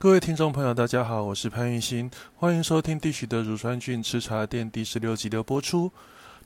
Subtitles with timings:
[0.00, 5.90] 各位听众朋友，大家好，我是潘玉新，欢迎收听地区的乳酸菌吃茶店第十六集的播出。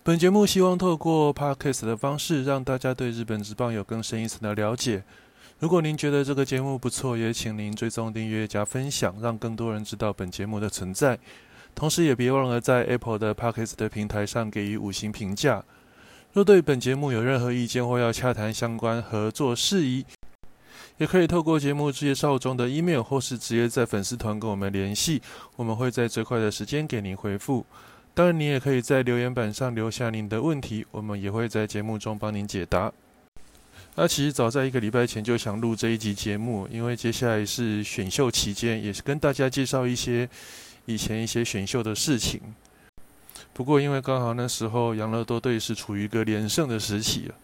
[0.03, 5.05] 本节目希望透过 podcast 的方式，让大家对日本职棒有更深一层的了解。
[5.59, 11.19] 如果您觉得这个节目不错，也请您追踪订阅加分享，让更多人知道本节目的存在。
[11.75, 15.63] 同时，也别忘了在 Apple 的 podcast 的平台上给予五星评价。
[16.33, 20.07] 若对本节目有任何意见或要洽谈相关合作事宜，
[20.99, 25.21] 也可以透过节目介绍中的 email，或是直接在粉丝团跟我们联系，
[25.57, 27.65] 我们会在最快的时间给您回复。
[28.15, 32.93] 当然，你也可以在留言板上留下您的问题，我们也会在节目中帮您解答。
[33.95, 40.29] 那其实早在一个礼拜前就想录这一集节目，因为接下来是选秀期间，也是跟大家介绍一些
[40.85, 42.41] 以前一些选秀的事情。
[43.53, 47.35] 不过因为刚好那时候养乐多队是处于一个连胜的时期了，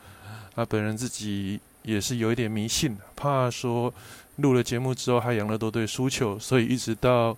[0.55, 1.59] 啊，本人自己。
[1.89, 3.93] 也是有一点迷信，怕说
[4.37, 7.35] 录了节目之后，还养乐多队输球，所以一直到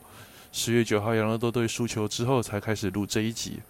[0.51, 3.61] 十月九号养乐多队输球之后，才开始录这一集。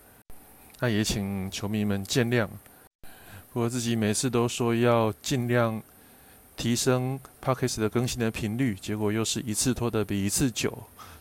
[0.78, 2.48] 那也请球迷们见谅。
[3.52, 5.82] 我自己每次都说要尽量
[6.56, 10.72] 提升 p o d c a s t 的更新的频率，结果又是一次拖得比一次久，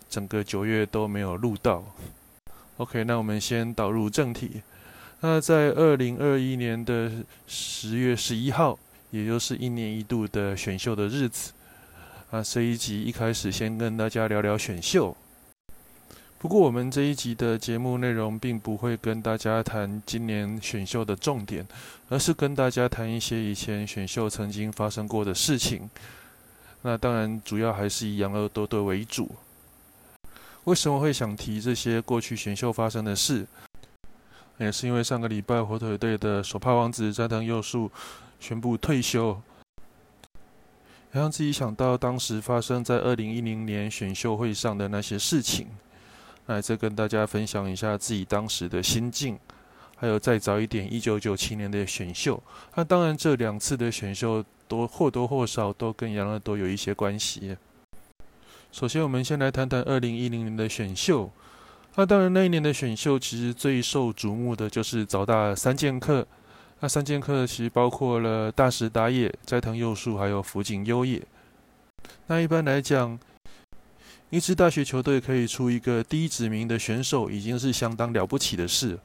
[0.10, 1.84] 整个九月都没有录到。
[2.78, 4.62] OK，那我们先导入正题。
[5.20, 7.12] 那在二零二一年的
[7.46, 8.80] 十月十一号。
[9.12, 11.52] 也就是一年一度的选秀的日子
[12.32, 15.16] 啊，这一集一开始先跟大家聊聊选秀。
[16.38, 21.68] 不过我们这一集的节目内容并不会跟大家谈今年选秀的重点，
[22.08, 25.90] 而是跟大家谈一些以前选秀曾经发生过的事情。
[26.82, 29.30] 那当然主要还是以养乐多队为主。
[30.64, 33.46] 为什么会想提这些过去选秀发生的事？
[34.60, 37.92] 也是因为上个礼拜火腿队的手帕王子斋藤佑树。
[38.42, 39.42] 宣布退休，
[41.12, 45.68] 让自己想到当时发生在二零一零年选秀会上的那些事情，
[46.46, 49.38] 来再跟大家分享一下自己当时的心境，
[49.98, 52.42] 还有再早一点一九九七年的选秀。
[52.76, 57.58] 那当然，这两次的选秀都或多或少都跟杨乐多有一些关系。
[58.72, 61.30] 首先，我们先来谈谈二零一零年的选秀。
[61.96, 66.26] 那当然，那一年的选秀其实最受瞩目的就是早大三剑客。
[66.80, 71.22] 那三剑客其实包括了大石打野、斋藤佑树，还有福井优也。
[72.28, 73.20] 那一般来讲，
[74.30, 78.98] 一支大学球队可以出一个第一指名的选手，已经是相当了不起的事。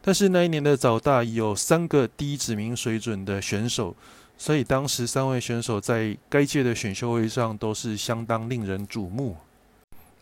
[0.00, 3.94] 但是那一年的早大有三个第一指名水准的选手，
[4.38, 9.36] 所以当时三位选手在该届的选秀会上都是相当令人瞩目。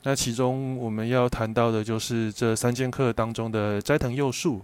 [0.04, 4.62] 那其中我们要谈到的就是这三剑客当中的斋藤佑树。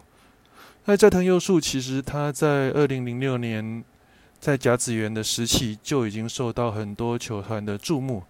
[0.86, 3.82] 那斋藤佑树其实他在二零零六年
[4.38, 8.22] 在甲子园的时期就已经受到很多球团的注目，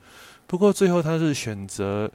[0.47, 2.11] 不过最后他是选择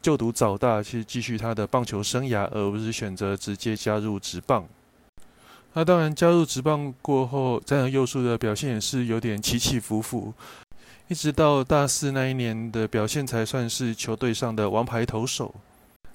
[0.00, 4.66] 就读早大去继续他的棒球生涯，而不是选择直接加入职棒。
[5.74, 10.32] 那当然加入职棒过后，斋藤佑树的表现也是有点起起伏伏，
[11.12, 15.54] 一直到大四那一年的表现才算是球队上的王牌投手，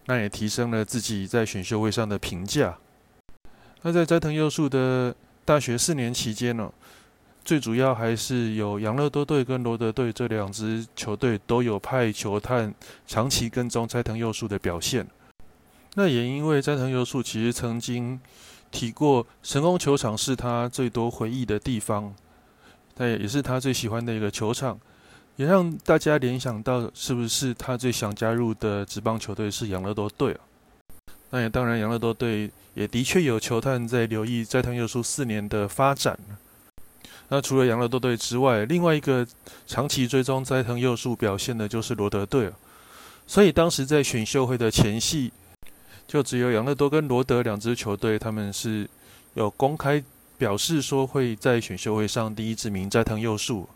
[0.07, 2.75] 那也提升了自己在选秀会上的评价。
[3.83, 5.15] 那在斋藤佑树的
[5.45, 6.73] 大学四年期间呢，
[7.45, 12.73] 最主要还是有养乐多队跟罗德队这两支球队都有派球探
[13.05, 15.05] 长期跟踪斋藤佑树的表现。
[15.93, 18.19] 那也因为斋藤佑树其实曾经
[18.71, 22.15] 提过神宫球场是他最多回忆的地方，
[22.95, 24.79] 但也是他最喜欢的一个球场，
[25.37, 30.39] 也让大家联想到是不是他最想加入的职棒球队是养乐多队啊？
[31.29, 36.17] 那也当然，养乐多队也的确有球探在留意斋藤佑树四年的发展。
[37.29, 39.27] 那除了养乐多队之外，另外一个
[39.67, 42.49] 长期追踪斋藤佑树表现的就是罗德队
[43.27, 45.31] 所以当时在选秀会的前夕，
[46.07, 48.89] 就只有养乐多跟罗德两支球队，他们是
[49.33, 50.01] 有公开
[50.37, 53.67] 表示说会在选秀会上第一指名斋藤佑树。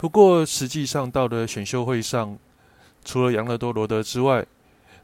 [0.00, 2.38] 不过实际上到了选秀会上，
[3.04, 4.42] 除了养乐多、罗德之外，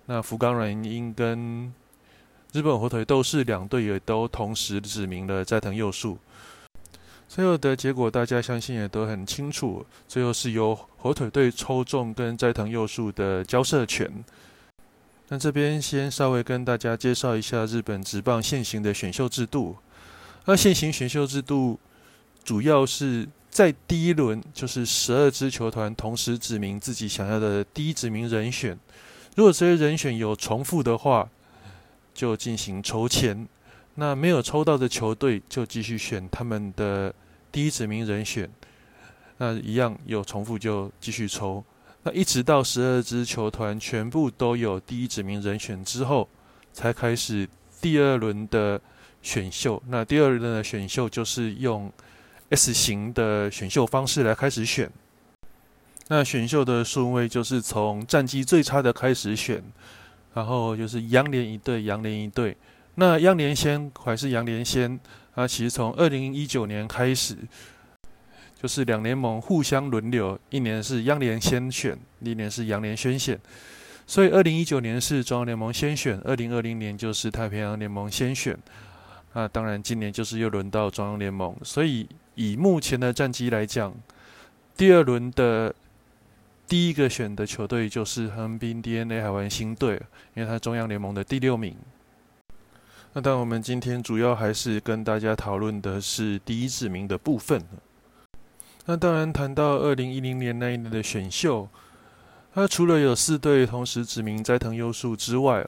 [0.06, 1.70] 那福冈软银跟
[2.54, 6.16] 日本火腿斗士两队也都同时指明了斋藤佑树，
[7.28, 14.10] 最后的结果大家相信也都很清楚，最后是由火腿队抽中跟斋藤佑树的交涉权。
[15.28, 19.76] 那这边先稍微跟大家介绍一下日本职棒现行的选秀制度。
[20.46, 21.78] 那现行选秀制度
[22.42, 28.78] 主要是在第一轮就是十二支球团同时指明自己想要的第一指名人选。
[29.34, 31.26] 如果这些人选有重复的话，
[32.12, 33.46] 就进行抽签；
[33.94, 37.14] 那没有抽到的球队就继续选他们的
[37.50, 38.46] 第一指名人选。
[39.38, 41.64] 那一样有重复就继续抽。
[42.02, 46.28] 那一直到十二支球团全部都有第一指名人选之后，
[46.74, 47.48] 才开始
[47.80, 48.78] 第二轮的
[49.22, 49.82] 选秀。
[49.88, 51.90] 那第二轮的选秀就是用
[52.50, 54.90] S 型的选秀方式来开始选。
[56.08, 59.62] 那选秀的顺位就是从战绩最差的开始选，
[60.34, 62.56] 然后就是央联一队，央联一队。
[62.94, 64.98] 那央联先还是央联先？
[65.34, 67.36] 那其实从二零一九年开始，
[68.62, 73.38] 就是两联盟互相轮流，一年是央联先选，一年是央联先选。
[74.06, 78.56] 所以二零一九年是中央联盟先选，二零二零年就是太平洋联盟先选。
[79.32, 81.54] 那当然今年就是又轮到中央联盟。
[81.64, 83.92] 所以以目前的战绩来讲，
[84.76, 85.74] 第二轮的。
[86.68, 90.02] 第一个选的球队就是横滨 DNA 海湾星队，
[90.34, 91.76] 因为它中央联盟的第六名。
[93.12, 97.62] 那但我们今天主要还是跟大家讨论的是第一指名的部分。
[98.86, 101.68] 那当然谈到二零一零年那一年的选秀，
[102.52, 105.64] 它除了有四队同时指名斋藤优树之外，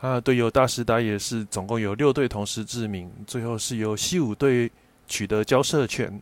[0.00, 4.70] 啊，队友大石达也是总共有六队同时指名，最后是由西武队
[5.06, 6.20] 取得交涉权。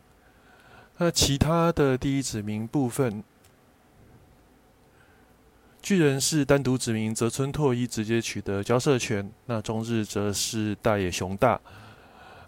[0.97, 3.23] 那其他的第一指名部分。
[5.81, 11.59] 巨人是单独指名泽村拓一直接取得交涉权，那中日则是大野雄大，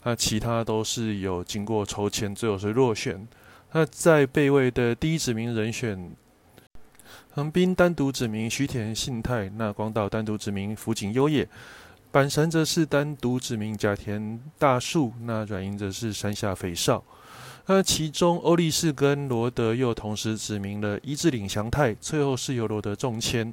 [0.04, 3.28] 那其他都是有经过筹签，最后是落选。
[3.74, 6.16] 那在备位的第一指名人选，
[7.32, 11.46] 横滨单独指名须田信太，那广岛单独指名福井优也，
[12.15, 17.03] 阪神则是单独指名甲田大树，那软银则是山下肥少。
[17.65, 23.51] 那其中，欧力士跟罗德又同时指明了一字领祥太，最后是由罗德中签；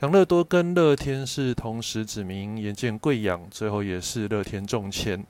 [0.00, 5.24] 养乐多跟乐天是同时指明岩见贵养，最后也是乐天中签。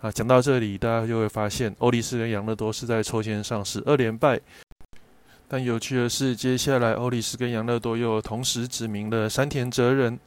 [0.00, 4.40] 啊，讲到这里，大家就会发现，欧力士跟养乐多是在抽签上是二连败。
[5.46, 10.18] 但有趣的是，接下来欧力士跟养乐多又同时指明了山田哲人，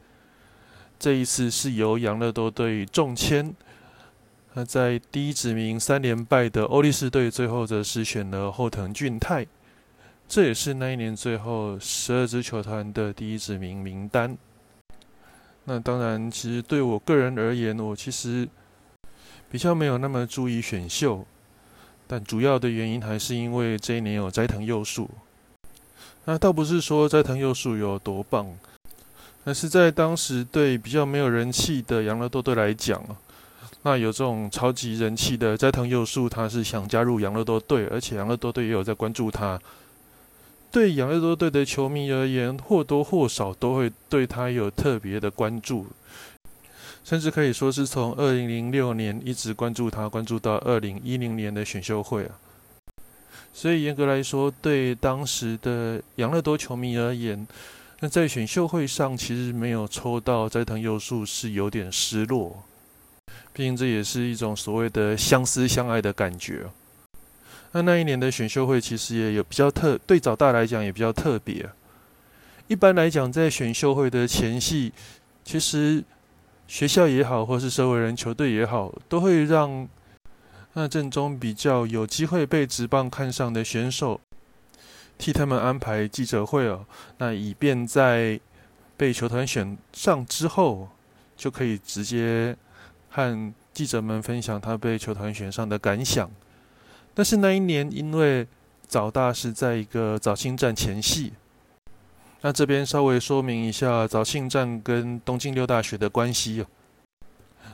[0.98, 3.54] 这一次是由养乐多队中签。
[4.54, 9.46] 那在第一指名三连败的欧力士队，最后则是选了后藤俊太，
[10.26, 14.36] 这也是那一年最后十二支球团的第一指名名单。
[15.64, 18.48] 那当然，其实对我个人而言，我其实
[19.50, 21.24] 比较没有那么注意选秀，
[22.06, 25.08] 但主要的原因还是因为这一年有斋藤佑树。
[26.24, 28.58] 那倒不是说斋藤佑树有多棒，
[29.44, 33.02] 而是在当时对比较没有人气的养乐多队来讲。
[33.82, 39.58] 那有这种超级人气的斋藤佑树，他是想加入养乐多队，而且养乐多队也有在关注他。
[40.70, 45.86] 对养乐多队的球迷而言，或多或少都会对他有特别的关注，
[47.04, 52.36] 甚至可以说是从二零零六年一直关注他，关注到二零一零年的选秀会啊。
[53.54, 57.46] 所以严格来说，对当时的养乐多球迷而言，
[58.00, 62.62] 那在选秀会上其实没有抽到斋藤佑树是有点失落。
[63.52, 66.66] 毕竟这也是一种所谓的相思相爱的感觉。
[67.72, 71.68] 那那一年的选秀会其实也有比较特，对早大来讲也比较特别。
[72.68, 74.92] 一般来讲，在选秀会的前夕，
[75.44, 76.04] 其实
[76.68, 79.88] 学校也好，或是社会人球队也好，都会让
[80.74, 84.20] 那阵中比较有机会被职棒看上的选手，
[85.18, 86.86] 替他们安排记者会哦。
[87.18, 88.40] 那以便在
[88.96, 90.88] 被球团选上之后，
[91.36, 92.56] 就可以直接。
[93.10, 96.30] 和记者们分享他被球团选上的感想，
[97.14, 98.46] 但是那一年因为
[98.86, 101.32] 早大是在一个早庆战前夕，
[102.42, 106.64] 那这边稍微说明一下早庆战跟东京六大学的关系。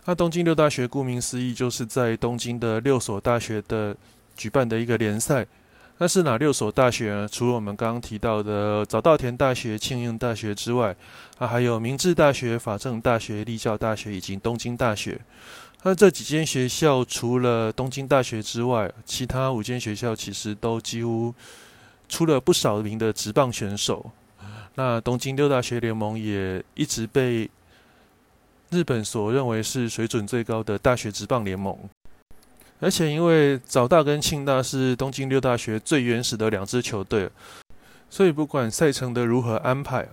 [0.04, 3.94] 那东京六大学顾名思义就是在东京的六所大学的
[4.36, 5.44] 举办的一个联赛。
[5.98, 7.28] 那是哪六所大学呢？
[7.30, 10.94] 除了我们刚刚提到的早稻田大学、庆应大学之外，
[11.38, 15.20] 啊，还有明治大学、法政大学、立教大学以及东京大学。
[15.84, 21.32] 那这几间学校除了东京大学之外，其他五间学校其实都几乎
[22.08, 24.10] 出了不少名的职棒选手。
[24.74, 27.48] 那东京六大学联盟也一直被
[28.70, 31.78] 日本所认为是水准最高的大学职棒联盟。
[32.84, 37.30] 而且，因为早大跟庆大是东京六大学最原始的两支球队，
[38.10, 40.06] 所以不管赛程的如何安排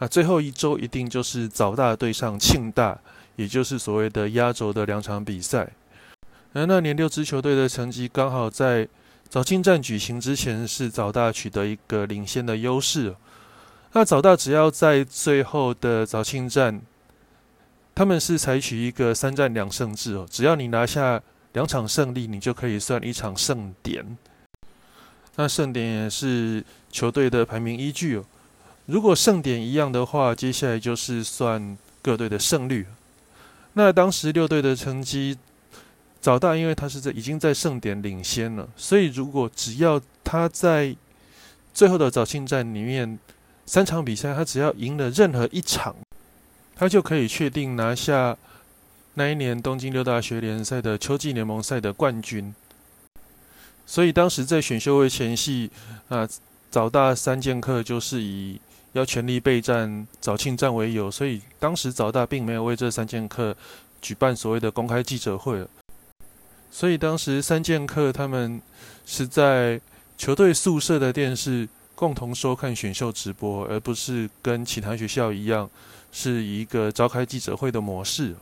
[0.00, 2.98] 啊，最后一周一定就是早大对上庆大，
[3.36, 5.68] 也就是所谓的压轴的两场比赛。
[6.52, 8.88] 而那年六支球队的成绩刚好在
[9.28, 13.14] 早庆战举行之前，是早大取得一个领先的优势。
[13.92, 16.82] 那早大只要在最后的早庆战，
[17.94, 21.22] 他们是采取一个三战两胜制哦，只要你拿下。
[21.56, 24.04] 两场胜利，你就可以算一场胜点。
[25.36, 28.24] 那胜点也是球队的排名依据哦。
[28.84, 32.84] 如果胜点一样的话，接下来就是算各队的胜率。
[33.72, 35.38] 那当时六队的成绩，
[36.20, 40.94] 早大因为他是在已经在胜点领先了，所以如果只要他在
[41.72, 43.18] 最后的早庆战里面
[43.64, 45.96] 三场比赛，他只要赢了任何一场，
[46.74, 48.36] 他就可以确定拿下
[49.18, 52.54] 那一年东京六大学联赛的秋季联盟赛的冠军。
[53.86, 55.70] 所以当时在选秀会前夕
[56.08, 56.28] 啊，
[56.70, 58.60] 早大三剑客就是以
[58.92, 63.56] 要全力备战早庆战为由，所以当时早大并没有为这三剑客
[64.02, 65.66] 举办所谓的公开记者会。
[66.70, 68.60] 所以当时三剑客他们
[69.06, 69.80] 是在
[70.18, 75.70] 球队宿舍的电视共同收看选秀直播，而不是跟其他学校一样
[76.12, 78.34] 是一个召开记者会的模式。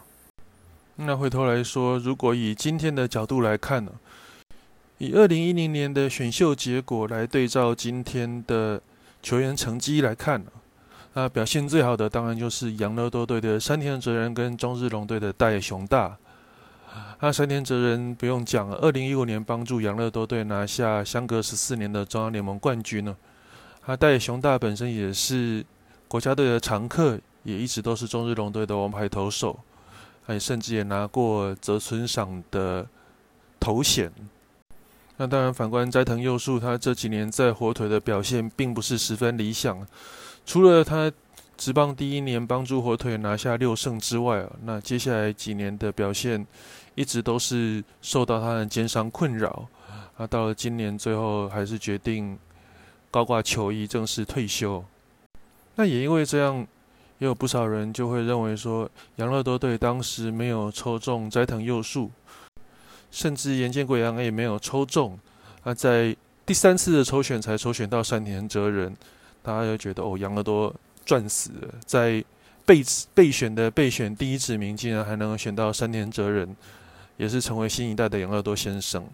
[0.96, 3.92] 那回头来说，如果以今天的角度来看呢，
[4.98, 8.80] 以二零一零年的选秀结果来对照今天的。
[9.24, 10.50] 球员成绩来看呢，
[11.14, 16.14] 那表现最好的当然就是养乐多队的山田哲人跟中日龙队的大野雄大。
[17.20, 23.16] 那山田哲人不用讲了，二零一五年帮助养乐多队拿下相隔十四年的中央联盟冠军呢。
[23.86, 25.64] 他大野雄大本身也是
[26.06, 29.58] 国家队的常客，也一直都是中日龙队的王牌投手，
[30.26, 32.86] 还甚至也拿过泽村赏的
[33.60, 34.10] 头衔。
[35.16, 39.86] 那当然，反观斋藤佑树，他这几年在火腿的表现并不是十分理想。
[40.44, 41.10] 除了他
[41.56, 46.44] 职棒第一年帮助火腿拿下六胜之外，那接下来几年的表现
[46.96, 49.68] 一直都是受到他的肩伤困扰。
[50.16, 52.36] 啊，到了今年最后还是决定
[53.10, 54.84] 高挂球衣正式退休。
[55.76, 56.66] 那也因为这样，
[57.18, 62.10] 也有不少人就会认为说，养乐多队当时没有抽中斋藤佑树。
[63.10, 65.16] 甚至岩见贵阳也没有抽中，
[65.62, 68.92] 啊，在第三次的抽选才抽选到山田哲人，
[69.40, 70.74] 大家就觉得哦，养乐多
[71.06, 72.24] 赚死了，在
[72.66, 72.82] 备
[73.14, 76.56] 备选的备选第一指名竟然还能选到山田哲人，
[77.16, 79.06] 也是成为新一代的养乐多先生。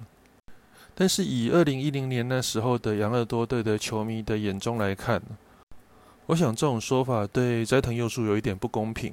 [0.95, 5.21] 但是以二零一零年那时候的养乐多队的球迷的眼中来看，
[6.31, 9.13] 我想这种说法对斋藤佑树有一点不公平，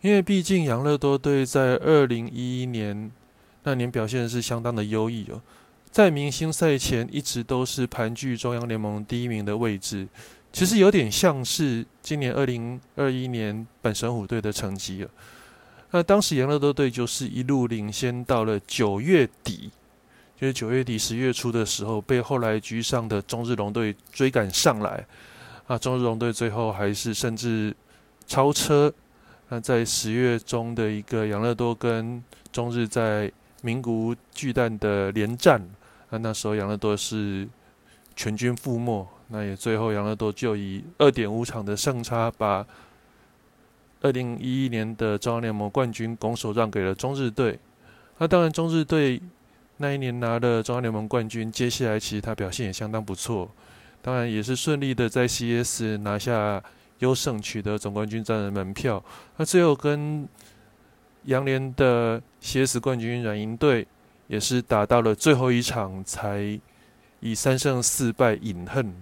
[0.00, 3.10] 因为毕竟养乐多队在二零一一年。
[3.64, 5.42] 那年表现是相当的优异哦，
[5.90, 10.08] 在明星赛前一直都是盘踞中央联盟第一名的位置，
[10.52, 15.10] 其实有点像是今年二零二一年本神虎队的成绩了。
[15.90, 19.70] 那当时杨乐多队就是一路领先到了九月底，
[20.40, 25.04] 就是九月底十月初的时候，被后来居上的中日龙队追赶上来，
[25.68, 27.76] 啊，中日龙队最后还是甚至
[28.26, 28.92] 超车。
[29.50, 33.30] 那在十月中的一个杨乐多跟中日在
[33.62, 35.62] 名古巨蛋的连战，
[36.08, 37.46] 那那时候养乐多是
[38.16, 42.66] 全军覆没，那也最后养乐多就以二点五场的胜差，把
[44.00, 47.58] 二零一一年的中央联盟冠军拱手让给了中日队。
[48.16, 49.20] 那当然，中日队
[49.76, 53.50] 那一年拿了中央联盟冠军，接下来其实他表现也相当不错，
[54.08, 56.62] 当然也是顺利的在 CS 拿下
[57.00, 59.04] 优胜，取得总冠军战的门票。
[59.36, 60.26] 那最后跟
[61.24, 63.86] 杨连的 CS 冠军软银队
[64.26, 66.58] 也是打到了最后一场，才
[67.20, 68.94] 以三胜四败饮恨。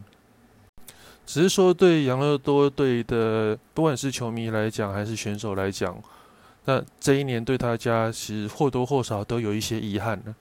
[1.25, 5.96] 只是说，对杨乐多队的不管是球迷来讲，还是选手来讲，
[6.64, 10.34] 那这一年对他家其实或多或少都有一些遗憾了，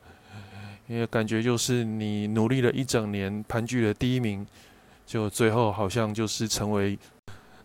[0.87, 4.45] 因为感觉就是你努力了一整年，盘踞了第一名，
[5.05, 6.97] 就最后好像就是成为。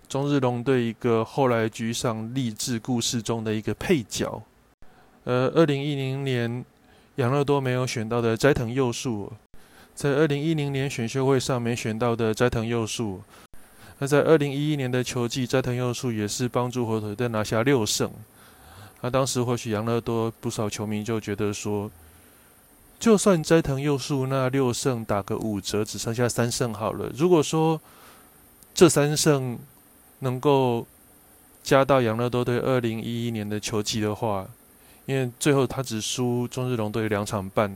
[0.08, 4.42] 中日龙队一个后来居上励志故事中的一个配角，
[5.22, 6.64] 呃，二零一零年
[7.14, 9.32] 养乐多没有选到的斋藤佑树，
[9.94, 13.22] 在二零一零年选秀会上没选到的斋藤佑树，
[14.00, 18.10] 那在二零一一年的球季，斋藤佑树也是帮助火腿队拿下六胜。
[19.02, 21.88] 那当时或许养乐多不少球迷就觉得说，
[23.00, 27.10] 就算斋藤佑树那六胜打个五折，只剩下三胜好了。
[27.16, 27.80] 如果说
[28.74, 29.58] 这三胜，
[30.18, 30.86] 能够
[31.62, 34.46] 加到养乐多队二零一一年的球季的话，
[35.06, 37.74] 因为最后他只输中日龙队两场半，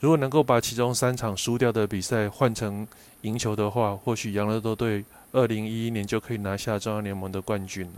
[0.00, 2.88] 如果能够把其中三场输掉的比赛换成
[3.20, 7.92] 赢球的话，或许养乐多队二零一一年就可以拿下中央联盟的冠军了。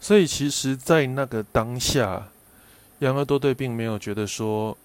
[0.00, 2.26] 所以，其实，在那个当下，
[2.98, 4.76] 养乐多队并没有觉得说，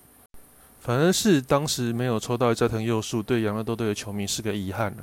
[0.84, 4.94] 反而是当时没有抽到斋藤佑树，对养乐多队的球迷是个遗憾。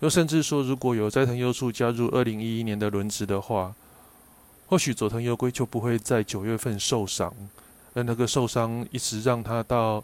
[0.00, 3.72] 又甚至说，如果有斋藤佑树加入二零一一年的轮值的话，
[4.66, 7.32] 或许佐藤优圭就不会在九月份受伤，
[7.94, 10.02] 而那个受伤一直让他到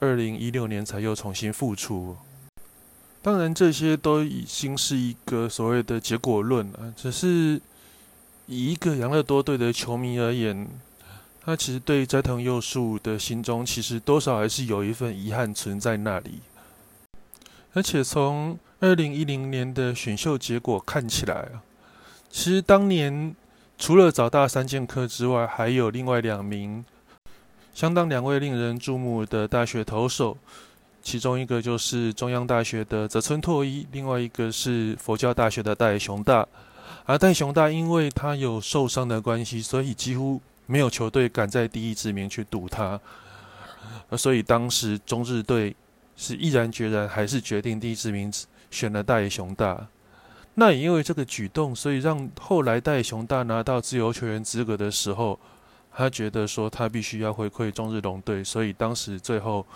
[0.00, 2.16] 二零一六年才又重新复出。
[3.22, 6.92] 当然，这些都已经是一个所谓的结果论了。
[6.96, 7.60] 只是
[8.46, 10.68] 以一个养乐多队的球迷而言，
[11.46, 16.40] 他其实对斋藤佑树的心中，其实多少还是有一份遗憾存在那里。
[17.72, 21.62] 而且从二零一零年的选秀结果看起来啊，
[22.28, 23.32] 其实当年
[23.78, 26.84] 除了早大三剑客之外，还有另外两名
[27.72, 30.36] 相当两位令人注目的大学投手。
[31.00, 36.44] 其中一个就是中央大学的泽村拓一，另外一个是佛教大学的戴雄大。
[37.04, 43.00] 而戴雄大因为他有受伤的关系，所以几乎没有球队敢在第一指名去赌他。
[44.16, 45.74] 所以当时中日队
[46.16, 48.32] 是毅然决然，还是决定第一指名
[48.70, 49.86] 选了大野雄大。
[50.54, 55.38] 那也因为这个举动，所以让后来大野雄大拿到自由球员资格的时候，
[55.94, 59.66] 他觉得说他必须要回馈中日龙队，所以当时最后。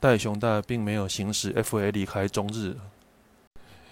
[0.00, 2.76] 大野雄大并没有行使 FA 离开中日，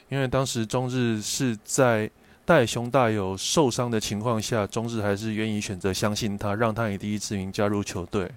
[0.08, 2.08] 因为当时中日是在
[2.46, 8.30] 戴熊大有受伤的情况下，中日还是愿意选择相信他，让他以第一次名加入球队。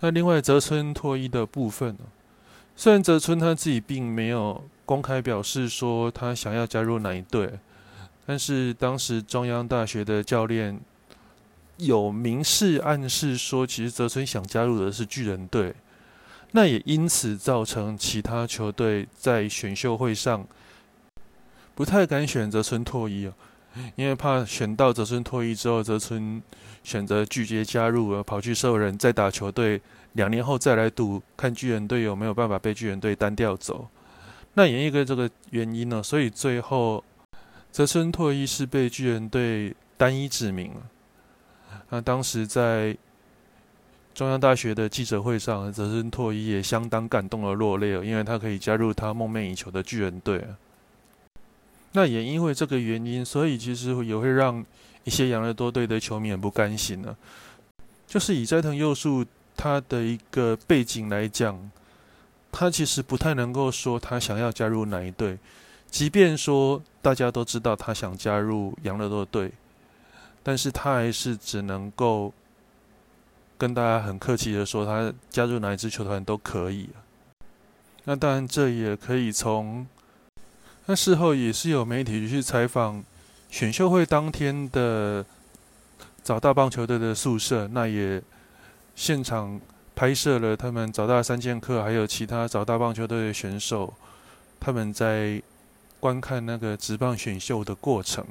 [0.00, 1.96] 那另外泽村拓一的部分，
[2.74, 7.48] 虽然泽村他自己并没有公开表示说他想要加入哪一队，
[8.26, 10.80] 但是当时中央大学的教练
[11.76, 15.72] 有明示暗示说，其实泽村想加入的是巨人队。
[16.50, 20.44] 那也因此造成其他球队在选秀会上
[21.74, 23.32] 不太敢选择村拓一哦，
[23.96, 26.42] 因为怕选到泽村拓一之后，泽村
[26.82, 29.80] 选择拒绝加入，而跑去兽人再打球队，
[30.12, 33.88] 两年后再来赌，看巨人队有没有办法被巨人队单调走。
[34.54, 37.02] 那也一个这个原因呢，所以最后
[37.70, 40.82] 泽村拓一是被巨人队单一指名了。
[41.90, 42.96] 那当时在。
[44.14, 50.44] 中央大学的记者会上，泽村拓一也相当感动而落泪了，因为他可以加入他梦寐以求的巨人队。
[51.92, 54.64] 那也因为这个原因，所以其实也会让
[55.04, 57.16] 一些养乐多队的球迷很不甘心呢。
[58.06, 59.24] 就是以斋藤佑树
[59.56, 61.70] 他的一个背景来讲，
[62.50, 65.38] 他其实不太能够说他想要加入哪一队，
[65.90, 69.52] 即便说大家都知道他想加入养乐多队，
[70.42, 72.32] 但是他还是只能够。
[73.58, 76.88] 跟大家很客气的说，他加入哪一支球团都可以。
[78.02, 79.86] 那当然，这也可以从
[80.86, 83.02] 那事后也是有媒体去采访
[83.50, 85.24] 选秀会当天的
[86.22, 88.22] 早大棒球队的宿舍，那也
[88.94, 89.60] 现场
[89.94, 93.92] 拍摄了他们早大三剑客还有其他早大棒球队的选手
[94.58, 95.40] 他们在
[96.00, 98.26] 观看那个职棒选秀的过程。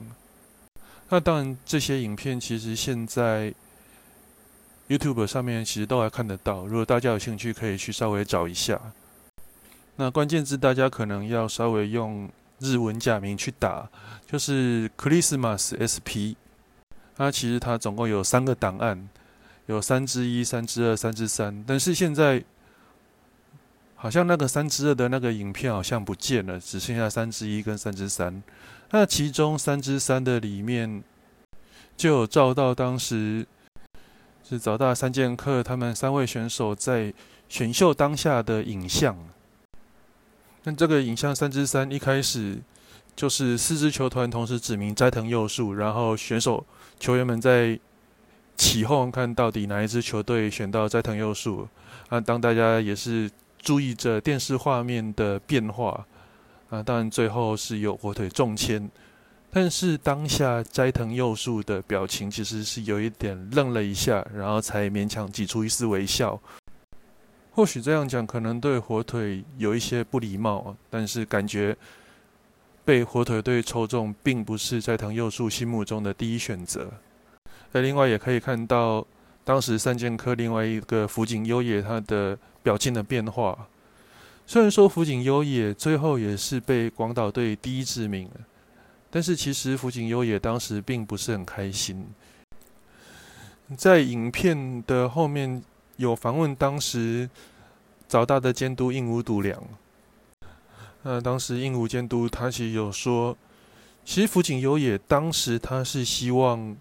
[1.09, 3.53] 那当然，这些影片其实现在。
[4.89, 8.77] YouTube 上面其实都还看得到，如果大家有兴趣，可以去稍微找一下。
[9.95, 12.29] 那关键字大家可能要稍微用
[12.61, 13.89] 日文假名去打，
[14.25, 16.37] 就是 Christmas SP。
[17.17, 19.09] 它其实它总共有三个档案，
[19.65, 21.63] 有三之一、三之二、三之三。
[21.67, 22.43] 但是现在
[23.95, 28.41] 好像那个三之二的那个影片好像不见了，只剩下三之一跟三之三。
[28.91, 31.03] 那其中三之三的里面
[31.97, 33.45] 就有照到当时。
[34.43, 37.13] 是早大三剑客他们三位选手在
[37.47, 39.17] 选秀当下的影像。
[40.63, 42.57] 那这个影像三之三一开始
[43.15, 46.65] 就是四支球团同时指名斋藤佑树，然后选手
[46.99, 47.79] 球员们在
[48.55, 51.67] 起哄看到底哪一支球队选到斋藤佑树。
[52.09, 56.05] 啊，当大家也是注意着电视画面的变化，
[56.69, 58.89] 啊，当然最后是有火腿中签。
[59.53, 66.39] 但是当下斋藤佑树的表情其实是有一点愣了一下，然后才勉强挤出一丝微笑。
[67.51, 71.75] 或许这样讲可能对火腿有一些不礼貌，但是感觉
[72.83, 76.89] 被火腿队抽中并不是斋藤佑树心目中的第一选择。
[77.73, 79.05] 而另外也可以看到，
[79.43, 83.67] 当时三剑客另外一个辅警优野他的表情的变化。
[84.47, 88.29] 虽然说辅警优野最后也是被广岛队第一致命。
[89.13, 92.07] 但是其实辅警优野当时并不是很开心，
[93.75, 95.61] 在影片的后面
[96.01, 97.29] 有访问当时
[98.07, 99.61] 早大的监督应武笃良，
[101.03, 103.37] 那当时应武监督他其实有说，
[104.03, 106.75] 其实福井优也当时他是希望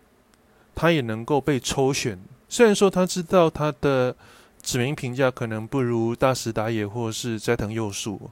[0.75, 4.17] 他也能够被抽选，虽然说他知道他的
[4.63, 8.31] 指名评价可能不如大石打野或是斋藤佑树，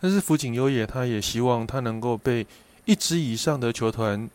[0.00, 2.46] 但是福井优也他也希望他能够被。
[2.84, 4.28] 一支以上的球团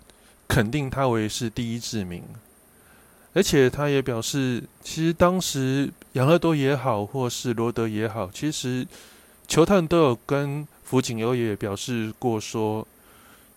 [0.48, 2.24] 肯定他为是第一指名，
[3.38, 8.84] 而且他也表示，其实当时养乐多也好，或是罗德也好，其实
[9.48, 12.88] 球探都有跟福井优也表示过说，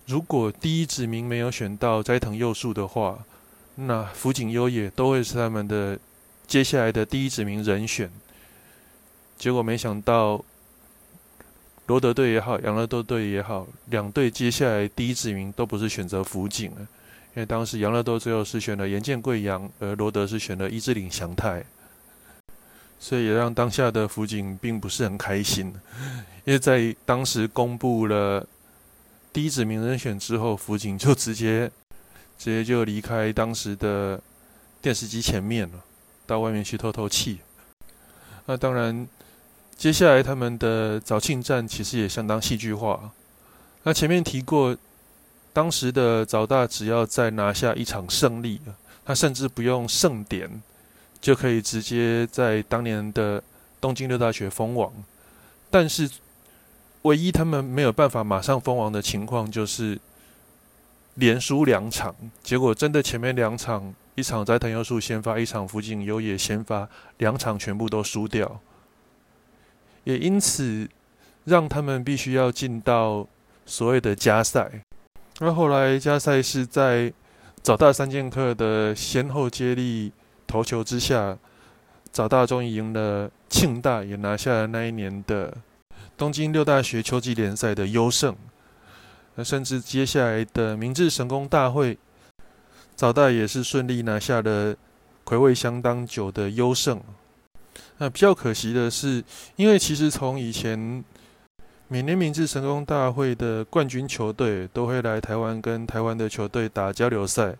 [0.05, 3.21] 如果第一指名没有选到斋藤佑树的话，
[3.77, 5.99] 那福井优也都会是他们的
[6.47, 8.11] 接下来的第一指名人选。
[9.39, 10.45] 结果没想到。
[11.87, 16.87] 罗德队也好，养乐多队也好，两队接下来第一指名都不是选择福井了，
[17.35, 21.65] 因为当时杨乐多最后是选了岩见贵阳，而罗德是选了伊志岭祥太，
[22.99, 25.73] 所以也让当下的辅警并不是很开心。
[26.45, 28.47] 因为在当时公布了
[29.33, 31.71] 第一指名人选之后，辅警就直接
[32.39, 34.21] 直接就离开当时的
[34.83, 35.85] 电视机前面了，
[36.27, 37.41] 到外面去透透气。
[38.47, 39.09] 那当然。
[39.77, 43.11] 接下来他们的早庆战其实也相当戏剧化。
[43.83, 44.77] 那前面提过，
[45.53, 48.61] 当时的早大只要再拿下一场胜利，
[49.05, 50.63] 他甚至不用盛典，
[51.21, 53.43] 就可以直接在当年的
[53.81, 54.93] 东京六大学封王。
[55.69, 56.09] 但是，
[57.03, 59.99] 唯一他们没有办法马上封王的情况，就是
[61.15, 62.15] 连输两场。
[62.43, 68.61] 结果真的前面两场，一场斋藤优树先发，一场福井优也先发，两场全部都输掉。
[70.05, 70.89] 也因此，
[71.45, 73.27] 让他们必须要进到
[73.67, 74.83] 所谓的加赛。
[75.43, 77.11] 那后来加赛是在
[77.63, 80.13] 早大三剑客的先后接力
[80.47, 81.39] 投球之下，
[82.13, 85.57] 早大终于赢了庆大，也拿下了那一年的
[86.19, 88.37] 东京六大学秋季联赛的优胜。
[89.37, 91.97] 那甚至接下来的明治神功大会，
[92.95, 94.77] 早大也是顺利拿下了
[95.25, 97.01] 魁位相当久的优胜。
[97.97, 99.25] 那比较可惜的是，
[99.57, 101.03] 因为其实从以前
[101.93, 107.57] 每年明治神功大会的冠军球队都会来台湾跟台湾的球队打交流赛，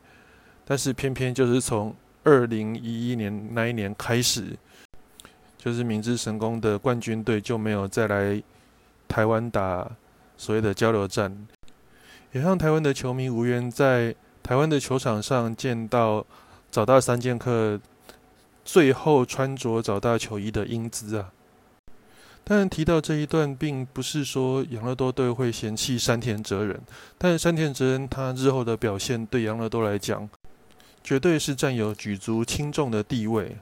[0.65, 4.57] 但是偏偏就是从二零一一年那一年开始，
[5.59, 8.41] 就是明治神功的冠军队就没有再来
[9.09, 9.91] 台湾打
[10.37, 11.49] 所谓的交流战，
[12.31, 14.15] 也让台湾的球迷无缘在
[14.45, 16.25] 台湾的球场上见到
[16.71, 17.81] 早大三剑客。
[18.63, 21.33] 最后穿着找大球衣的英姿啊！
[22.51, 26.81] 当然提到这一段，并不是说养乐多队会嫌弃山田哲人，
[27.17, 30.29] 但山田哲人他日后的表现对养乐多来讲，
[31.05, 33.57] 绝对是占有举足轻重的地位。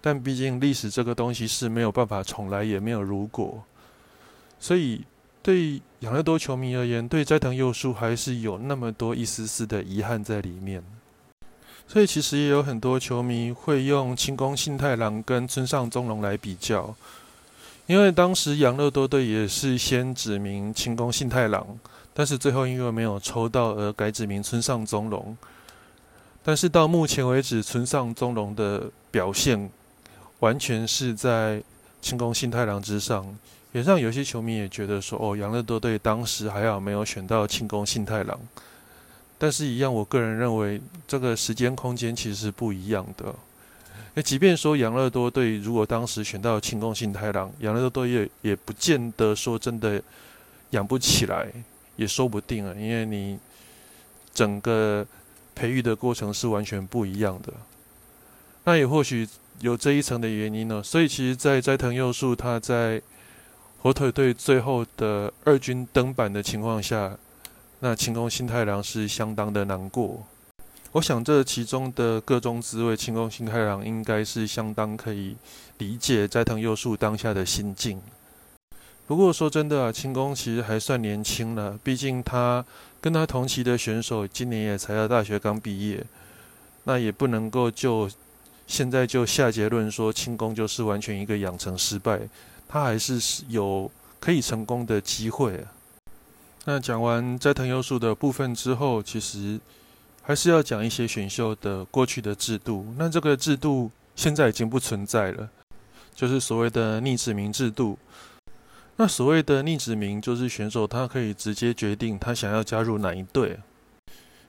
[0.00, 3.62] 但毕竟历史这个东西是没有办法重来，也没有如果，
[4.58, 5.04] 所以
[5.42, 10.82] 对养乐多球迷而言，对斋藤佑树还是有那么多一丝丝的遗憾在里面。
[11.86, 16.96] 所以其实也有很多球迷会用清宫信太郎跟村上宗隆来比较，
[17.88, 21.66] 因为当时养乐多队也是先指名清宫信太郎，
[22.12, 25.34] 但是最后因为没有抽到而改指名村上宗隆。
[26.44, 29.70] 但是到目前为止，村上宗隆的表现
[30.40, 31.62] 完全是在
[32.02, 33.26] 清宫信太郎之上，
[33.72, 38.38] 也让有些球迷也觉得说：“哦，养乐多队当时还好没有选到清宫信太郎。”
[39.38, 43.34] 但是，一样，我个人认为，这个时间空间其实是不一样的。
[44.18, 50.02] 那即便说养乐多队如果当时选到庆功信太郎，养乐多队也也不见得说真的
[50.70, 51.46] 养不起来，
[51.94, 52.74] 也说不定啊。
[52.76, 53.38] 因为你
[54.34, 55.06] 整个
[55.54, 57.52] 培育的过程是完全不一样的。
[58.64, 59.24] 那也或许
[59.60, 60.82] 有这一层的原因呢。
[60.82, 63.00] 所以，其实，在斋藤佑树他在
[63.82, 67.16] 火腿队最后的二军登板的情况下。
[67.78, 70.26] 那清宫新太郎是相当的难过，
[70.92, 75.36] 我想这其中的各种滋味，清宫新太郎应该是相当可以
[75.76, 78.00] 理解斋藤佑树当下的心境。
[79.06, 82.64] 不过说真的啊，清宫其实还算年轻了，毕竟他
[83.00, 86.04] 跟他同期的选手今年也才到大学刚毕业，
[86.84, 88.10] 那也不能够就
[88.66, 92.20] 现在就下结论说清宫就是完全一个养成失败，
[92.66, 95.72] 他还是有可以成功的机会啊。
[96.64, 99.58] 那讲完斋藤优树的部分之后，其实
[100.28, 102.84] 还是要讲一些选秀的过去的制度。
[102.98, 105.48] 那这个制度现在已经不存在了，
[106.14, 107.98] 就是所谓的逆指名制度。
[108.96, 113.58] 那所谓的逆指名，就是选手他可以直接决定他想要加入哪一队。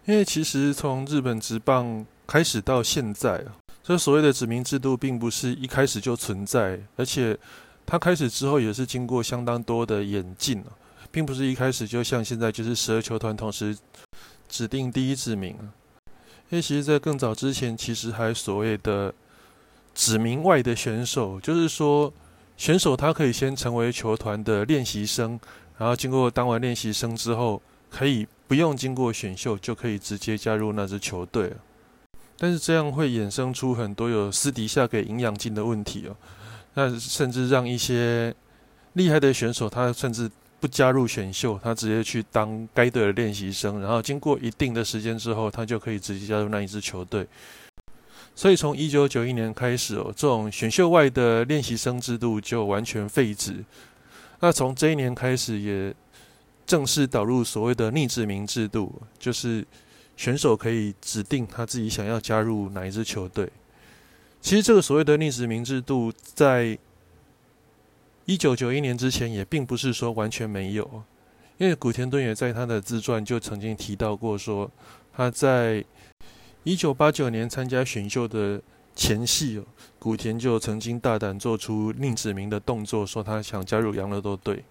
[0.04, 3.42] 因为其实从日本职棒开始到现在，
[3.82, 7.38] 这所谓的指名制度并不是一开始就存在，而且
[7.86, 10.62] 它开始之后也是经过相当多的演进
[11.10, 13.76] 并不是一开始就像现在，就是十二球团同时
[14.50, 15.56] 指定第一指名
[16.50, 19.14] 因为其实，在更早之前，其实还所谓的
[19.94, 22.12] 指名外的选手，就是说
[22.58, 25.40] 选手他可以先成为球团的练习生，
[25.78, 31.54] 然后经过当完练习生之后，可以不用经过选秀就可以直接加入那支球队。
[32.36, 36.16] 但是这样会衍生出很多有私底下给营养金的问题哦。
[36.74, 38.34] 那甚至让一些
[38.94, 47.26] 厉害的选手，他甚至不加入选秀，他直接去当该队的练习生，然后经过一定的时间之后，他就可以直接加入那一支球队。
[48.36, 53.64] 所以从一九九一年开始哦，这种选秀外的练习生制度就完全废止。
[54.40, 55.94] 那从这一年开始，也
[56.66, 59.66] 正式导入所谓的逆指名制度，就是
[60.16, 63.50] 选手可以指定他自己想要加入哪一支球队。
[64.40, 66.78] 其实这个所谓的逆指名制度，在
[68.30, 70.88] 一九九一年之前也并不是说完全没有，
[71.58, 74.70] 因为古田敦也在他的自传就曾经提到过，说
[75.12, 75.84] 他在
[76.62, 78.62] 一九八九年参加选秀的
[78.96, 79.60] 前夕，
[79.98, 84.64] 古田就曾经大胆做出令子明的动作，说他想加入养乐多队，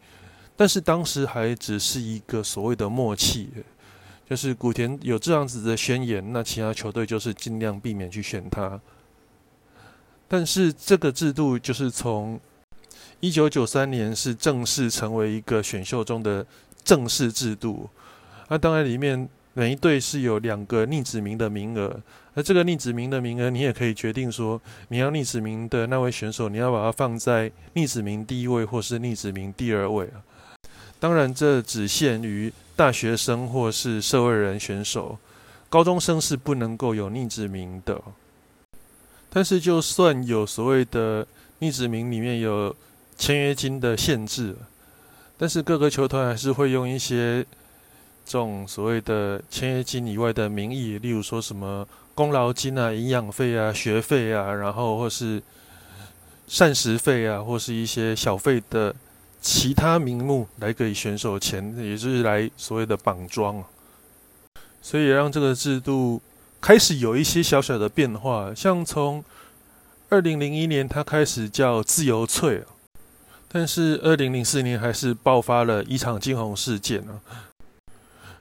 [0.54, 3.50] 但是当时还只是一个所谓的默契，
[4.30, 8.80] 就是古田有这样子的宣言，那其他球队就是尽量避免去选他。
[10.28, 12.38] 但是这个制度就是从
[13.20, 16.46] 一九九三年是正式成为一个选秀中的
[16.84, 17.88] 正式制度，
[18.48, 19.28] 那当然里面。
[19.54, 22.00] 每一队是有两个逆指名的名额，
[22.34, 30.22] 而这个逆指名的名额，你也可以决定说，你要逆指名的那位选手，你要把它放在逆指名第一位，或是逆指名第二位啊。
[31.00, 35.18] 当然，这只限于大学生或是社会人选手，
[35.68, 38.00] 高中生是不能够有逆指名的。
[39.28, 41.26] 但是，就算有所谓的
[41.58, 42.76] 逆指名，里面有
[43.18, 44.56] 签约金的限制，
[45.36, 47.44] 但是各个球团还是会用一些。
[48.30, 55.42] 这种所谓的签约金以外的名义，例如说什么功劳金啊、营养费啊、学费啊，然后或是
[56.46, 58.94] 膳食费啊，或是一些小费的
[59.40, 63.64] 其他名目来给选手钱，也就是来所谓的绑桩
[64.82, 66.20] 所以让这个制度
[66.60, 69.24] 开始有一些小小的变化，像从
[70.10, 72.62] 二零零一年它开始叫自由翠，
[73.50, 77.20] 但是二零零四年还是爆发了一场惊鸿事件啊。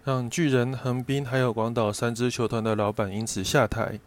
[0.04, 4.00] 让巨人、横滨还有广岛三支球团的老板因此下台。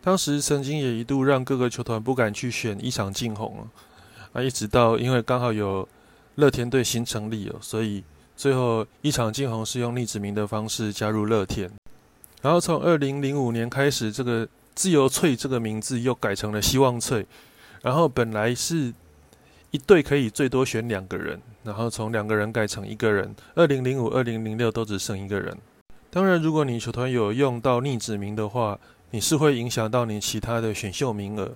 [0.00, 3.66] 当时曾经也一度让各个球团不敢去选一场惊鸿
[4.32, 5.86] 啊，一直到因为刚好有
[6.36, 8.02] 乐天队新成立哦，所以
[8.36, 11.70] 最后一场惊鸿是用逆子名的方式加入乐天。
[12.40, 17.26] 然后从二零零五年开始，这个自由翠这个名字又改成了希望翠。
[17.82, 18.94] 然后本来是
[19.70, 21.40] 一队可以最多选两个人。
[21.64, 25.56] 然后从两个人改成一个人，二零零五、二零零六都只剩一个人。
[26.10, 28.78] 当然，如果你球团有用到逆子名的话，
[29.10, 31.52] 你是会影响到你其他的选秀名额。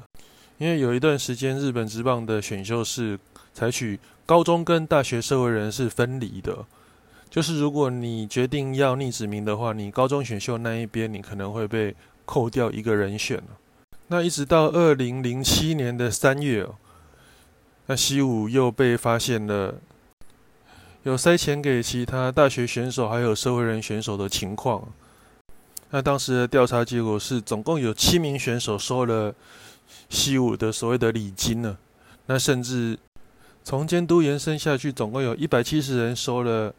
[0.59, 3.19] 因为有一段时间，日本职棒的选秀是
[3.55, 6.67] 采取高中跟大学社会人是分离的，
[7.31, 11.95] 就是如果你决定要逆子名的话，你高中选秀那一边你可能会被
[12.27, 13.43] 扣掉一个人选
[14.09, 16.69] 那一直到二零零七年的三月，
[17.87, 19.75] 那西武又被发现了。
[21.05, 24.87] 有塞钱给其他大学选手，还有社会人选手的情况。
[25.91, 29.35] 那当时的调查结果是，总共有七名选手收了
[30.09, 31.77] 西武的所谓的礼金呢。
[32.27, 32.97] 那甚至
[33.65, 36.73] 从监督延伸下去，总共有一百七十人收了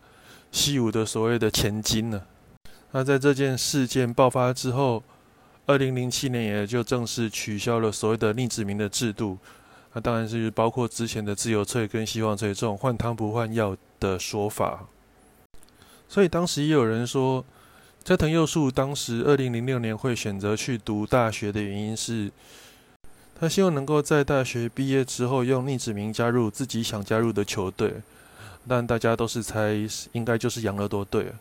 [0.53, 2.21] 西武的所谓的钱金呢。
[2.91, 5.03] 那在这件事件爆发之后，
[5.65, 9.37] 二零零七年也就正式取消了所谓的逆指名的制度。
[9.93, 13.75] 那当然是包括之前的自由翠跟希望翠这种换汤不换药。
[14.03, 14.85] 的说法，
[16.09, 17.45] 所以当时也有人说，
[18.03, 22.29] 斋藤佑树当时二零零六年会选择去读大学的原因是，
[23.39, 27.93] 他希望能够在大学毕业之后用逆指名加入自己想加入的球队，
[28.67, 29.73] 但大家都是猜
[30.11, 31.31] 应该就是养乐多队，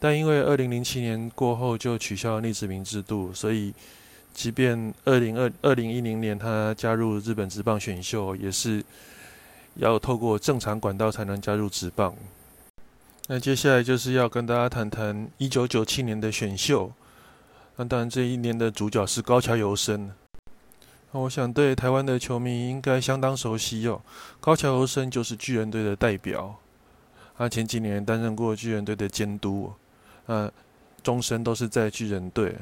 [0.00, 3.72] 但因为二零零七年过后就取消了逆指名制度，所以
[4.32, 8.84] 即便二零二二零一零年他加入日本职棒选秀也是。
[9.76, 12.12] 要透过正常管道才能加入职棒。
[13.28, 16.92] 那接下来就是要跟大家谈谈一九九七年的选秀。
[17.76, 20.12] 那当然，这一年的主角是高桥由伸。
[21.12, 24.02] 那我想对台湾的球迷应该相当熟悉哦。
[24.40, 26.56] 高桥由伸就是巨人队的代表。
[27.38, 29.72] 他前几年担任过巨人队的监督，
[30.26, 30.50] 啊，
[31.00, 32.56] 终身都是在巨人队。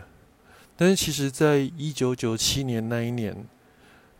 [0.78, 3.36] 但是其实，在一九九七年那一年，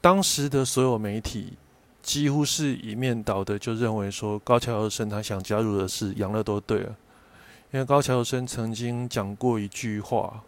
[0.03, 1.55] 当时的所有媒体。
[2.01, 6.97] 几乎是一面倒的，就认为说高桥由伸他想加入的是养乐多队了，
[7.71, 10.43] 因为高桥生曾经讲过一句话，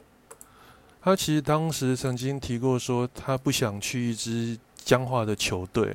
[1.02, 5.94] 他其实当时曾经提过说他不想去一支僵化的球队，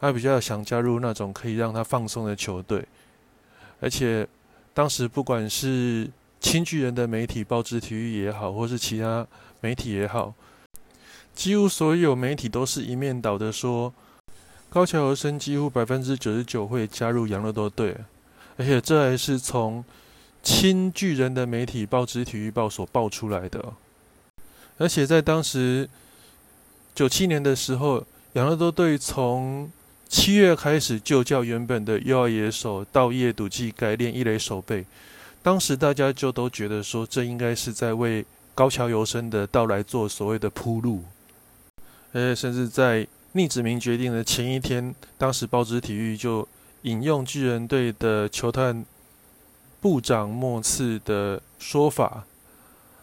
[0.00, 2.84] 他比较想加入那种可以让他放松的球队，
[3.80, 4.26] 而且
[4.74, 9.26] 当时不管是亲巨人的媒体报纸体育也好，或是其他
[9.60, 10.34] 媒体也好，
[11.34, 13.92] 几乎所有媒体都是一面倒的说，
[14.70, 17.96] 高桥和生几乎百分之九十九会加入养乐多队，
[18.56, 19.84] 而且这还是从
[20.42, 23.72] 亲巨人的媒体报纸《体育报》所报出来的。
[24.78, 25.88] 而且在当时
[26.94, 29.70] 九七年的时候，养乐多队从
[30.08, 34.86] 七月开始就叫原本的右二野手到夜赌纪改练一垒守备。
[35.48, 38.22] 当时大家就都觉得说，这应该是在为
[38.54, 41.02] 高桥由生的到来做所谓的铺路。
[42.12, 46.46] 呃，甚至在逆子明决定的前一天，当时报纸体育就
[46.82, 48.84] 引用巨人队的球探
[49.80, 52.26] 部长莫次的说法，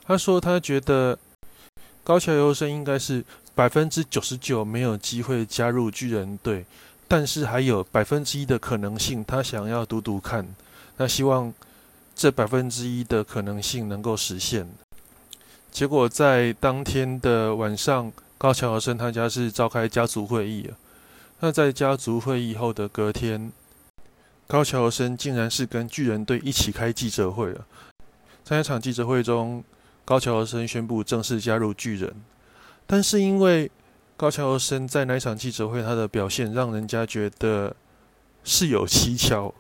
[0.05, 1.17] 他说他觉得。
[2.03, 6.63] 高桥由生应该是百分之九十九没有机会加入巨人队，
[7.08, 10.45] 但是还有百分之一的可能性，他想要赌赌看。
[10.97, 11.51] 那希望
[12.15, 14.67] 这百分之一的可能性能够实现。
[15.71, 20.69] 结果在当天的晚上，高桥和生他家是召开家族会议。
[21.41, 23.51] 那在家族会议后的隔天，
[24.47, 27.65] 高桥和生竟然是跟巨人队一起开记者会了。
[28.43, 29.63] 在一场记者会中。
[30.08, 32.13] 高桥和生宣布正式加入巨人，
[32.86, 33.71] 但是因为
[34.15, 37.75] 高桥和生在那场记者会他的表现，让人家觉得
[38.43, 39.51] 事有蹊跷。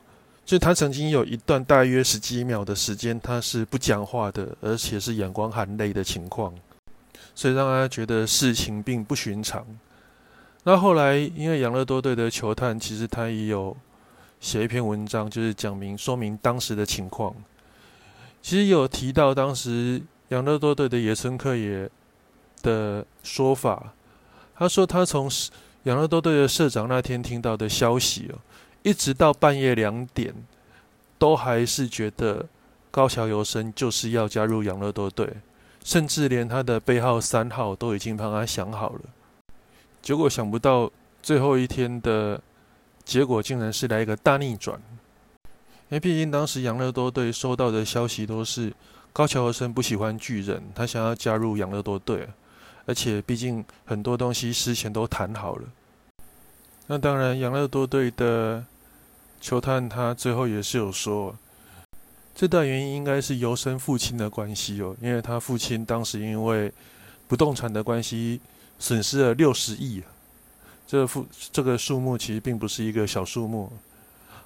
[0.45, 6.53] 就他曾经有一段大约十几秒的时间，他是不讲话的，而且是眼光含泪的情况，
[7.33, 9.65] 所以让他觉得事情并不寻常。
[10.63, 13.75] 那后来，因为养乐多队的球探其实他也有
[14.39, 17.35] 写一篇文章，就是讲明说明当时的情况，
[18.41, 20.01] 其实有提到当时。
[20.29, 21.87] 养乐多队的野村克也
[22.63, 23.93] 的说法，
[24.57, 25.29] 他说他从
[25.83, 28.39] 养乐多队的社长那天听到的消息哦，
[28.85, 30.31] 一直到半夜两点，
[31.17, 32.45] 都还是觉得
[32.91, 35.27] 高桥由生就是要加入养乐多队，
[35.83, 39.01] 甚至连他的背号三号都已经帮他想好了。
[40.03, 40.91] 结果想不到
[41.23, 42.39] 最后一天的
[43.03, 44.79] 结果，竟然是来一个大逆转。
[45.89, 48.71] 因为毕竟当时养乐多队收到的消息都是。
[49.11, 52.27] 高桥和生不喜欢巨人，他想要加入养乐多队，
[52.85, 55.63] 而且毕竟很多东西事前都谈好了。
[56.87, 58.61] 那当然，养乐多队的
[59.45, 61.35] 球探他最后也是有说，
[62.33, 66.73] 最大原因应该是由生父亲的关系哦，因为他父亲当时因为
[67.27, 68.41] 不动产的关系
[68.79, 70.01] 损失了六十亿，
[70.87, 73.71] 这个数这个数目其实并不是一个小数目。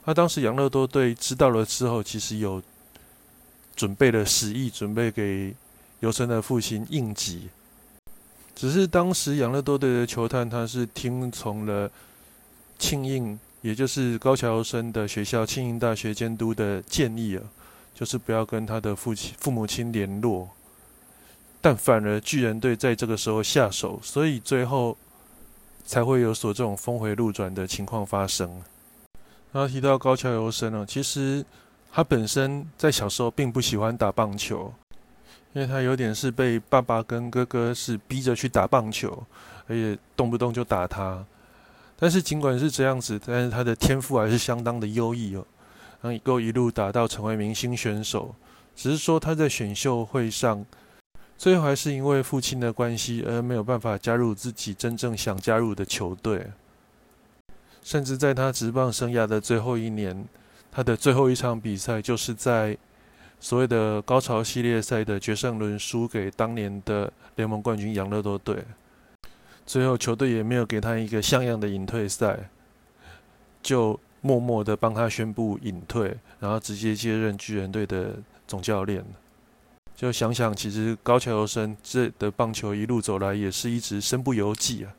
[0.04, 2.62] 那当时养乐多队知道了之后，其实有。
[3.76, 5.56] 准备了十亿，准备给
[6.02, 7.48] 尤生的父亲应急。
[8.54, 11.90] 只是当时养乐多队的球探，他是听从了
[12.78, 17.44] 庆应，也就是高桥生的学校庆应大学监督的建议啊，
[17.94, 20.50] 就是不要跟他的父亲、父母亲联络。
[21.62, 24.98] 但反而巨人队在这个时候下手，所以最后
[25.86, 28.50] 才会有所这种峰回路转的情况发生。
[29.52, 31.46] 然后提到高桥由生呢，其实。
[31.92, 34.72] 他本身在小时候并不喜欢打棒球，
[35.54, 39.24] 因为他有点是被爸爸跟哥哥是逼着去打棒球，
[39.68, 41.26] 而且动不动就打他。
[42.00, 45.46] 但是尽管是这样子，但是他的天赋还是相当的优异哦，
[46.02, 48.34] 能够一路打到成为明星选手。
[48.76, 50.66] 只是说他在选秀会上，
[51.38, 56.48] 最后还是因为父亲的关系而没有办法加入自己真正想加入的球队，
[57.84, 60.26] 甚至在他职棒生涯的最后一年。
[60.72, 62.78] 他的最后一场比赛就是在
[63.40, 68.64] 所谓的高潮系列赛的决胜轮输给当年的联盟冠军养乐多队，
[69.70, 72.50] 最后球队也没有给他一个像样的隐退赛，
[73.62, 78.16] 就默默的帮他宣布隐退，然后直接接任巨人队的
[78.48, 79.06] 总教练。
[79.96, 84.92] 就想想，其实高桥由生这的棒球一路走来也是一直身不由己啊。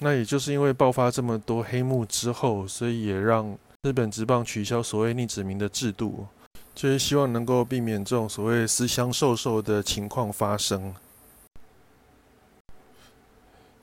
[0.00, 3.56] 那也就是因为爆发这么多黑幕之后，所以也让。
[3.84, 6.26] 日本职棒取消所谓逆指名的制度，
[6.74, 10.94] 就是希望能够避免这种所谓私相授受的情况发生。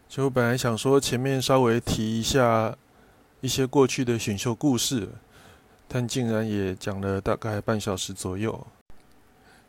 [0.10, 2.76] 就本来想说前面稍微提一下
[3.42, 5.08] 一些过去的选秀故事，
[5.88, 8.66] 但竟然也讲了大概半小时左右。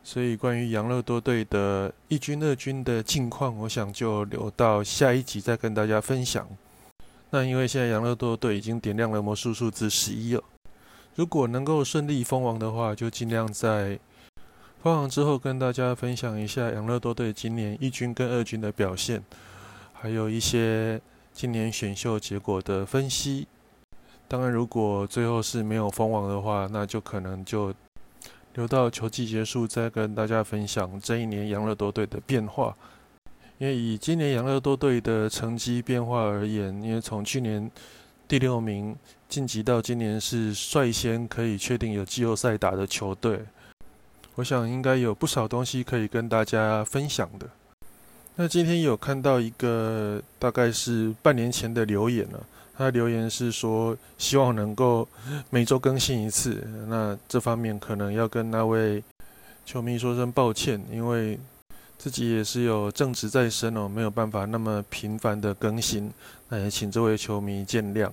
[0.03, 6.47] 所以关于养乐多队的一军、二军的近况，我想就留到下一集再跟大家分享。
[7.29, 10.43] 那因为现在养乐多队已经点亮了魔术数字十一了，
[11.13, 13.99] 如果能够顺利封王的话，就尽量在
[14.81, 19.23] 封王之后跟大家分享一下养乐多队今年一军跟二军的表现，
[20.01, 20.99] 还有一些
[21.31, 23.47] 今年选秀结果的分析。
[24.27, 27.71] 当然，如果最后是没有封王的话，那就可能就
[28.55, 32.75] 留到球季结束再跟大家分享这一年养乐多队的变化。
[33.59, 37.69] 因为以今年养乐多队的成绩变化而言，因为从去年
[38.27, 38.95] 第六名
[39.29, 43.39] 晋级到今年是率先可以确定有季后赛打的球队，
[44.33, 47.47] 我想应该有不少东西可以跟大家分享的。
[48.41, 52.43] 那今天有看到一个大概是半年前的留言了，
[52.75, 55.07] 他留言是说希望能够
[55.51, 56.67] 每周更新一次。
[56.87, 59.03] 那这方面可能要跟那位
[59.63, 61.37] 球迷说声抱歉，因为。
[61.99, 66.11] 自己也是有正职在身哦，没有办法那么频繁的更新，
[66.49, 68.09] 那也请这位球迷见谅。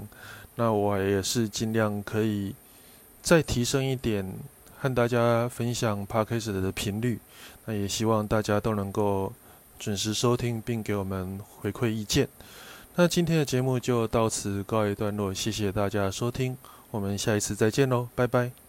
[0.57, 2.55] 那我也是尽量可以
[3.23, 4.31] 再提升一点，
[4.79, 7.19] 和大家分享 Podcast 的频率。
[7.65, 9.33] 那也希望大家都能够
[9.79, 12.29] 准时收听，并给我们回馈意见。
[12.97, 16.57] 那今天的节目就到此告一段落，谢谢大家收听，
[16.91, 18.68] 我们下一次再见喽，拜拜。